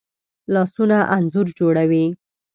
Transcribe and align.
لاسونه 0.53 0.97
انځور 1.15 1.47
جوړوي 1.59 2.05